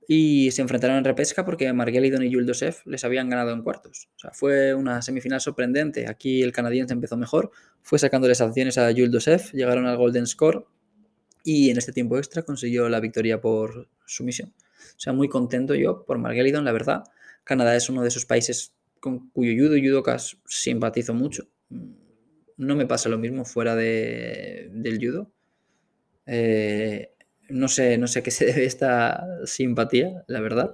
[0.07, 4.09] y se enfrentaron en repesca porque Margelidon y Yuldoshev les habían ganado en cuartos.
[4.17, 6.09] O sea, fue una semifinal sorprendente.
[6.09, 7.51] Aquí el canadiense empezó mejor,
[7.83, 10.67] fue sacándole sanciones a Yuldoshev, llegaron al Golden Score
[11.43, 14.53] y en este tiempo extra consiguió la victoria por sumisión.
[14.97, 17.05] O sea, muy contento yo por Margelidon, la verdad.
[17.45, 21.49] Canadá es uno de esos países con cuyo judo y judokas simpatizo mucho.
[22.57, 25.31] No me pasa lo mismo fuera de, del judo.
[26.27, 27.14] Eh,
[27.49, 30.73] no sé, no sé qué se debe esta simpatía, la verdad.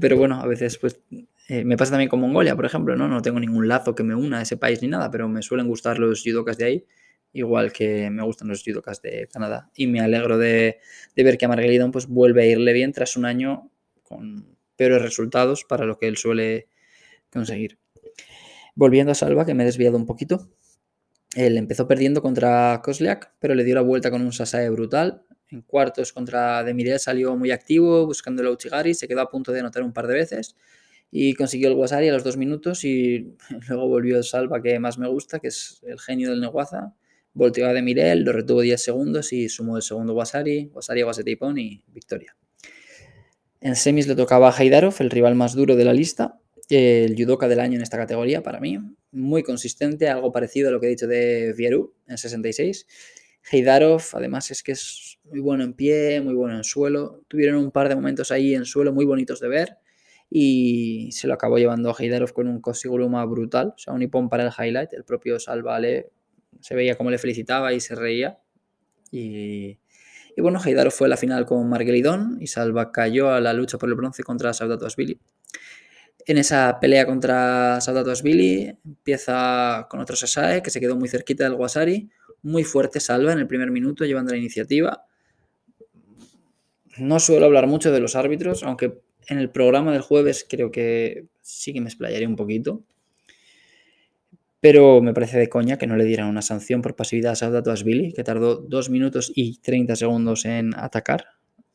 [0.00, 1.00] Pero bueno, a veces pues
[1.48, 3.06] eh, me pasa también con Mongolia, por ejemplo, ¿no?
[3.06, 5.68] No tengo ningún lazo que me una a ese país ni nada, pero me suelen
[5.68, 6.86] gustar los judokas de ahí,
[7.32, 9.70] igual que me gustan los judokas de Canadá.
[9.76, 10.80] Y me alegro de,
[11.14, 13.70] ver que a Margelidon pues vuelve a irle bien tras un año
[14.02, 16.68] con peores resultados para lo que él suele
[17.30, 17.78] conseguir.
[18.74, 20.50] Volviendo a Salva, que me he desviado un poquito.
[21.36, 25.22] Él empezó perdiendo contra Kozliak, pero le dio la vuelta con un Sasae brutal.
[25.50, 29.60] En cuartos contra Demirel salió muy activo buscando el Uchigari, se quedó a punto de
[29.60, 30.56] anotar un par de veces
[31.10, 33.36] y consiguió el Wasari a los dos minutos y
[33.68, 36.94] luego volvió el Salva que más me gusta, que es el genio del Neguaza.
[37.32, 41.84] Volteó a Demirel, lo retuvo 10 segundos y sumó el segundo Wasari, Wasari, Wasetipon y
[41.88, 42.34] victoria.
[43.60, 47.48] En semis le tocaba a Haidarov, el rival más duro de la lista, el judoka
[47.48, 48.78] del año en esta categoría para mí.
[49.12, 52.86] Muy consistente, algo parecido a lo que he dicho de Vieru en 66.
[53.50, 57.22] Heidarov, además, es que es muy bueno en pie, muy bueno en suelo.
[57.28, 59.78] Tuvieron un par de momentos ahí en suelo muy bonitos de ver
[60.28, 64.28] y se lo acabó llevando a Heidarov con un Kosiguruma brutal, o sea, un hipón
[64.28, 64.92] para el highlight.
[64.92, 65.80] El propio Salva
[66.60, 68.38] se veía como le felicitaba y se reía.
[69.12, 69.78] Y,
[70.36, 73.88] bueno, Heidarov fue a la final con Margelidón y Salva cayó a la lucha por
[73.88, 75.20] el bronce contra Asvili.
[76.26, 81.52] En esa pelea contra Asvili empieza con otro Sasae que se quedó muy cerquita del
[81.52, 82.10] Wasari
[82.46, 85.04] muy fuerte Salva en el primer minuto llevando la iniciativa.
[86.96, 91.26] No suelo hablar mucho de los árbitros, aunque en el programa del jueves creo que
[91.42, 92.84] sí que me explayaré un poquito.
[94.60, 97.72] Pero me parece de coña que no le dieran una sanción por pasividad a Saudato
[97.72, 101.26] Asbili, que tardó 2 minutos y 30 segundos en atacar,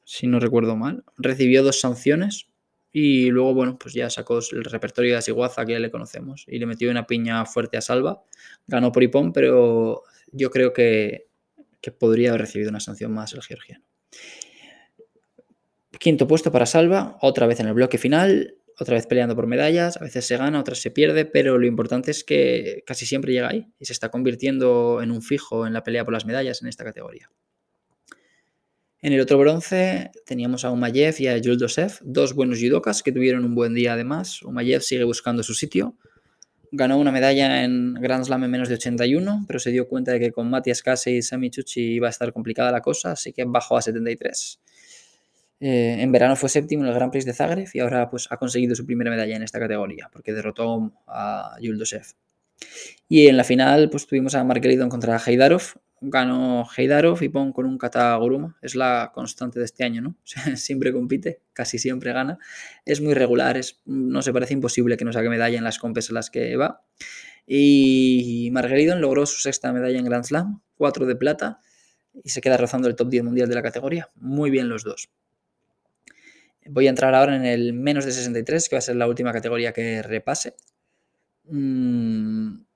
[0.03, 1.03] si no recuerdo mal.
[1.17, 2.47] Recibió dos sanciones
[2.93, 6.59] y luego, bueno, pues ya sacó el repertorio de Asiguaza que ya le conocemos y
[6.59, 8.23] le metió una piña fuerte a Salva.
[8.67, 11.27] Ganó por Ipón, pero yo creo que,
[11.99, 13.83] podría haber recibido una sanción más el georgiano.
[15.99, 19.97] Quinto puesto para Salva, otra vez en el bloque final, otra vez peleando por medallas,
[19.97, 23.49] a veces se gana, otras se pierde, pero lo importante es que casi siempre llega
[23.49, 26.69] ahí y se está convirtiendo en un fijo en la pelea por las medallas en
[26.69, 27.29] esta categoría.
[29.03, 33.45] En el otro bronce teníamos a Umayev y a Yuldosev, dos buenos judokas que tuvieron
[33.45, 34.43] un buen día además.
[34.43, 35.97] Umayev sigue buscando su sitio,
[36.71, 40.19] ganó una medalla en Grand Slam en menos de 81, pero se dio cuenta de
[40.19, 43.43] que con Matías Kase y Sami Chuchi iba a estar complicada la cosa, así que
[43.45, 44.59] bajó a 73.
[45.59, 48.37] Eh, en verano fue séptimo en el Grand Prix de Zagreb y ahora pues, ha
[48.37, 52.05] conseguido su primera medalla en esta categoría, porque derrotó a Yuldosev.
[53.07, 57.65] Y en la final pues, tuvimos a Margelidon contra Heidarov, ganó Heidarov y Pon con
[57.65, 58.57] un kata guruma.
[58.61, 60.15] Es la constante de este año, ¿no?
[60.55, 62.39] siempre compite, casi siempre gana.
[62.85, 66.09] Es muy regular, es, no se parece imposible que no saque medalla en las compes
[66.09, 66.83] en las que va.
[67.45, 71.59] Y Margeridon logró su sexta medalla en Grand Slam, cuatro de plata,
[72.23, 74.09] y se queda rozando el top 10 mundial de la categoría.
[74.15, 75.09] Muy bien los dos.
[76.65, 79.31] Voy a entrar ahora en el menos de 63, que va a ser la última
[79.33, 80.55] categoría que repase.
[81.45, 82.70] Mmm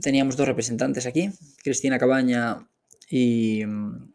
[0.00, 1.30] teníamos dos representantes aquí,
[1.62, 2.68] Cristina Cabaña
[3.08, 4.12] y mm,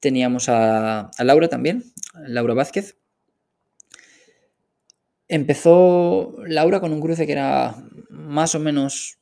[0.00, 1.84] teníamos a, Laura también,
[2.26, 2.96] Laura Vázquez.
[5.28, 7.76] Empezó Laura con un cruce que era
[8.10, 9.18] más o menos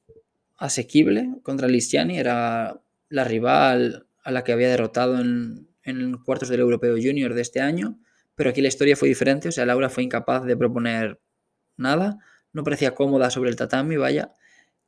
[0.57, 6.61] asequible contra Listiani, era la rival a la que había derrotado en, en cuartos del
[6.61, 7.99] Europeo Junior de este año,
[8.35, 11.21] pero aquí la historia fue diferente, o sea, Laura fue incapaz de proponer
[11.77, 12.19] nada,
[12.53, 14.35] no parecía cómoda sobre el tatami, vaya,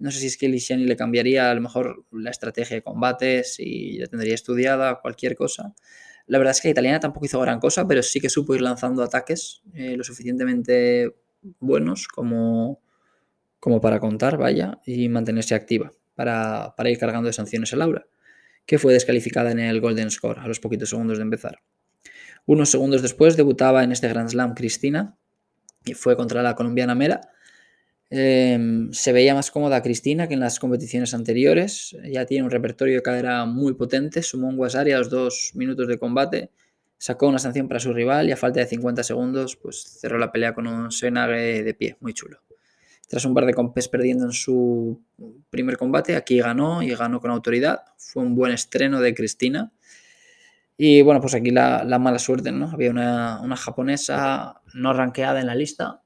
[0.02, 3.44] No sé si es que Lisiani le cambiaría a lo mejor la estrategia de combate,
[3.44, 5.76] si la tendría estudiada, cualquier cosa.
[6.26, 8.62] La verdad es que la italiana tampoco hizo gran cosa, pero sí que supo ir
[8.62, 11.14] lanzando ataques eh, lo suficientemente
[11.60, 12.82] buenos como,
[13.60, 18.04] como para contar, vaya, y mantenerse activa para, para ir cargando de sanciones a Laura,
[18.66, 21.62] que fue descalificada en el Golden Score a los poquitos segundos de empezar.
[22.44, 25.16] Unos segundos después debutaba en este Grand Slam Cristina
[25.84, 27.20] y fue contra la colombiana Mera.
[28.14, 31.96] Em, se veía más cómoda Cristina que en las competiciones anteriores.
[32.05, 34.22] Ya tiene un repertorio de cadera muy potente.
[34.22, 36.51] Sumó un Guasari a los dos minutos de combate.
[36.98, 40.31] Sacó una sanción para su rival y a falta de 50 segundos pues cerró la
[40.31, 42.42] pelea con un Senage de pie, muy chulo.
[43.09, 45.01] Tras un par de compes perdiendo en su
[45.48, 47.81] primer combate, aquí ganó y ganó con autoridad.
[47.96, 49.72] Fue un buen estreno de Cristina
[50.77, 52.70] y bueno, pues aquí la, mala suerte, ¿no?
[52.70, 56.01] Había una, japonesa no ranqueada en la lista.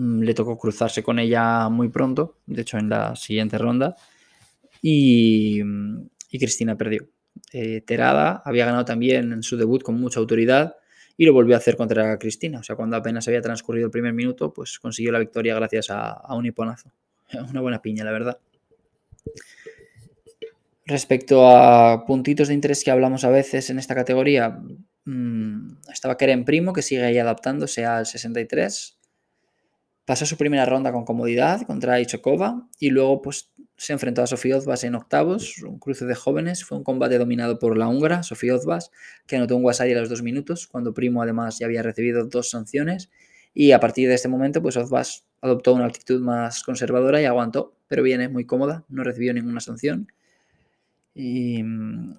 [0.00, 3.96] Mm, le tocó cruzarse con ella muy pronto, de hecho en la siguiente ronda.
[4.80, 5.60] Y,
[6.30, 7.06] Cristina perdió.
[7.52, 10.76] Eh, Terada había ganado también en su debut con mucha autoridad
[11.18, 12.60] y lo volvió a hacer contra Cristina.
[12.60, 16.34] O sea, cuando apenas había transcurrido el primer minuto, pues consiguió la victoria gracias a,
[16.34, 16.90] un hiponazo.
[17.50, 18.38] Una buena piña, la verdad.
[20.86, 24.60] Respecto a puntitos de interés que hablamos a veces en esta categoría,
[25.04, 28.99] mmm, estaba Keren Primo, que sigue ahí adaptándose al 63.
[30.04, 34.56] Pasó su primera ronda con comodidad contra Ichokova y luego pues, se enfrentó a Sofía
[34.56, 36.64] Ozbas en octavos, un cruce de jóvenes.
[36.64, 38.90] Fue un combate dominado por la húngara, Sofía Ozbas,
[39.26, 42.50] que anotó un Wasari a los dos minutos, cuando Primo además ya había recibido dos
[42.50, 43.10] sanciones.
[43.54, 47.76] Y a partir de este momento, pues Ozbas adoptó una actitud más conservadora y aguantó,
[47.88, 50.08] pero viene muy cómoda, no recibió ninguna sanción
[51.14, 52.16] y, mm,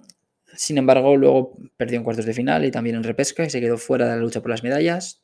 [0.54, 3.78] sin embargo, luego perdió en cuartos de final y también en repesca y se quedó
[3.78, 5.22] fuera de la lucha por las medallas.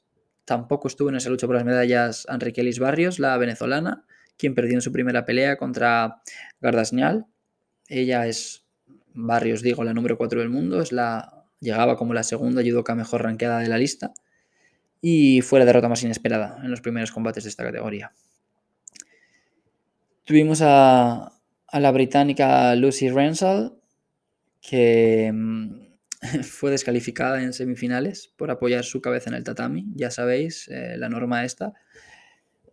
[0.49, 4.07] Tampoco estuvo en esa lucha por las medallas Enrique Elis Barrios, la venezolana,
[4.39, 6.23] quien perdió en su primera pelea contra
[6.63, 7.27] Gardasñal.
[7.87, 8.65] Ella es,
[9.13, 13.25] Barrios digo, la número 4 del mundo, es la, llegaba como la segunda judoka mejor
[13.25, 14.15] ranqueada de la lista
[15.03, 18.15] y fue la derrota más inesperada en los primeros combates de esta categoría.
[20.25, 21.31] Tuvimos a,
[21.75, 23.79] la británica Lucy Renshaw,
[24.63, 25.88] que mm,
[26.43, 31.09] fue descalificada en semifinales por apoyar su cabeza en el tatami, ya sabéis, eh, la
[31.09, 31.73] norma esta.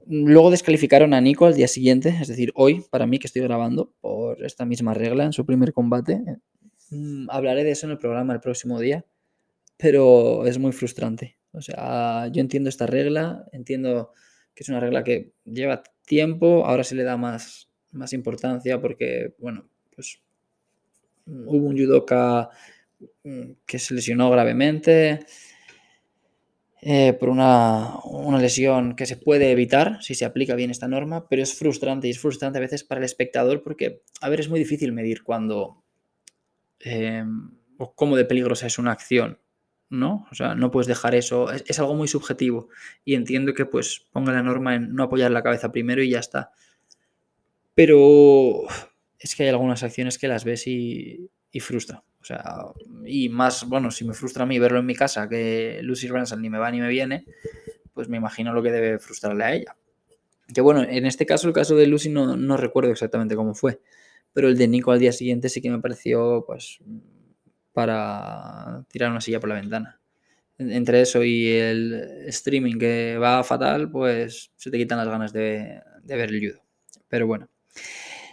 [0.07, 3.91] Luego descalificaron a Nico al día siguiente, es decir, hoy, para mí que estoy grabando,
[4.01, 6.21] por esta misma regla en su primer combate.
[6.91, 9.05] Mm, hablaré de eso en el programa el próximo día,
[9.77, 11.37] pero es muy frustrante.
[11.51, 14.11] O sea, yo entiendo esta regla, entiendo
[14.53, 19.33] que es una regla que lleva tiempo, ahora se le da más más importancia porque,
[19.39, 20.21] bueno, pues
[21.25, 22.55] hubo un judoka mm,
[23.65, 25.25] que se lesionó gravemente
[26.81, 31.27] eh, por una, una, lesión que se puede evitar si se aplica bien esta norma,
[31.27, 34.49] pero es frustrante y es frustrante a veces para el espectador porque, a ver, es
[34.49, 35.83] muy difícil medir cuando
[36.79, 39.39] em, o cómo de peligrosa es una acción.
[39.89, 40.27] ¿no?
[40.31, 42.69] O sea, no puedes dejar eso, es, es, algo muy subjetivo
[43.05, 46.19] y entiendo que pues ponga la norma en no apoyar la cabeza primero y ya
[46.19, 46.51] está.
[47.75, 48.63] Pero
[49.19, 52.03] es que hay algunas acciones que las ves y, y frustra.
[52.19, 52.43] O sea,
[53.05, 56.41] y más, bueno, si me frustra a mí verlo en mi casa, que Lucy Ransom
[56.41, 57.23] ni me va ni me viene,
[57.93, 59.77] pues me imagino lo que debe frustrarle a ella.
[60.53, 63.79] Que bueno, en este caso, el caso de Lucy no, no recuerdo exactamente cómo fue,
[64.33, 66.79] pero el de Nico al día siguiente sí que me pareció, pues,
[67.71, 70.01] para tirar una silla por la ventana.
[70.57, 75.79] Entre eso y el streaming que va fatal, pues se te quitan las ganas de,
[76.03, 76.61] de ver el judo.
[77.07, 77.47] Pero bueno.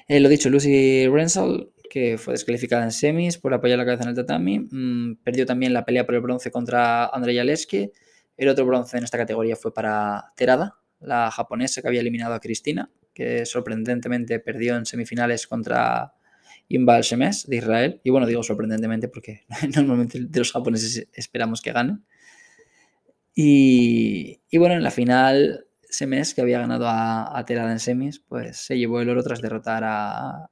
[0.09, 4.09] Eh, lo dicho, Lucy Renshaw, que fue descalificada en semis por apoyar la cabeza en
[4.09, 7.93] el tatami, mm, perdió también la pelea por el bronce contra Andrei Yaleski.
[8.39, 12.41] El otro bronce en esta categoría fue para Terada, la japonesa que había eliminado a
[12.41, 16.15] Cristina, que sorprendentemente perdió en semifinales contra
[16.69, 18.01] Inbal Shemes de Israel.
[18.05, 19.43] Y bueno, digo sorprendentemente porque
[19.77, 22.07] normalmente de los japoneses esperamos que ganen.
[23.35, 25.67] Y, bueno, en la final
[26.07, 29.43] mes que había ganado a, a Terada en semis, pues se llevó el oro tras
[29.43, 30.49] derrotar a,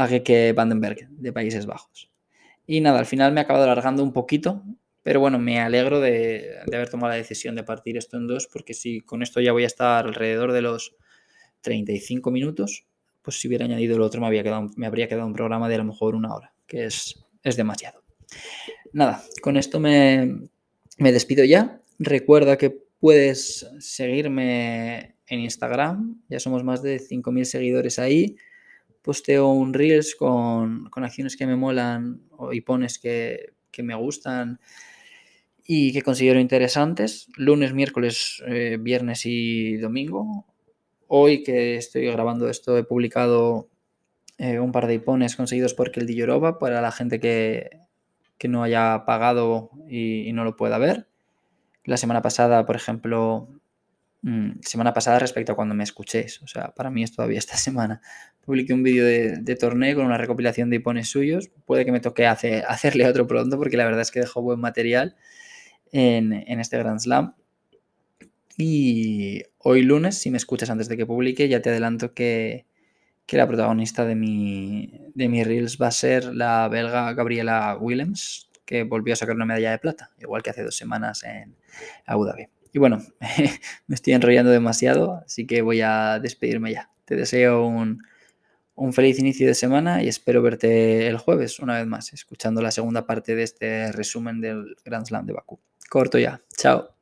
[0.00, 2.10] a Geke Vandenberg de Países Bajos.
[2.66, 4.62] Y nada, al final me he acabado alargando un poquito,
[5.02, 8.48] pero bueno, me alegro de, de, haber tomado la decisión de partir esto en dos,
[8.52, 10.94] porque si con esto ya voy a estar alrededor de los
[11.62, 12.86] 35 minutos,
[13.22, 15.74] pues si hubiera añadido el otro me, había quedado, me habría quedado un programa de
[15.74, 18.02] a lo mejor una hora, que es, es demasiado.
[18.92, 20.48] Nada, con esto me,
[20.98, 21.80] me despido ya.
[21.98, 28.36] Recuerda que Puedes seguirme en Instagram, ya somos más de 5.000 seguidores ahí.
[29.02, 32.22] Posteo un Reels con, acciones que me molan
[32.52, 34.60] y pones que, me gustan
[35.64, 37.28] y que considero interesantes.
[37.36, 40.46] Lunes, miércoles, eh, viernes y domingo.
[41.08, 43.68] hoy que estoy grabando esto he publicado
[44.42, 47.78] eh, un par de ipones conseguidos por el Lloroba para la gente que,
[48.48, 51.08] no haya pagado y, no lo pueda ver.
[51.84, 53.59] La semana pasada, por ejemplo,
[54.22, 57.56] mm, semana pasada respecto a cuando me escuchéis, o sea, para mí es todavía esta
[57.56, 58.00] semana,
[58.44, 61.50] publiqué un vídeo de, torneo con una recopilación de ipones suyos.
[61.66, 65.16] Puede que me toque hacerle otro pronto porque la verdad es que dejó buen material
[65.92, 67.34] en, en este Grand Slam.
[68.56, 72.66] Y hoy lunes, si me escuchas antes de que publique, ya te adelanto que,
[73.28, 78.82] la protagonista de mi, de mis reels va a ser la belga Gabriela Willems, que
[78.82, 81.56] volvió a sacar una medalla de plata, igual que hace dos semanas en
[82.06, 82.48] Abu Dhabi.
[82.72, 83.02] Y bueno,
[83.86, 86.90] me estoy enrollando demasiado, así que voy a despedirme ya.
[87.04, 88.02] Te deseo un,
[88.74, 92.70] un feliz inicio de semana y espero verte el jueves, una vez más, escuchando la
[92.70, 95.58] segunda parte de este resumen del Grand Slam de Bakú.
[95.88, 96.40] Corto ya.
[96.56, 96.94] Chao.